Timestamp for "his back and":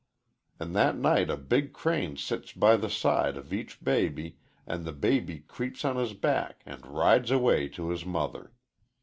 5.97-6.83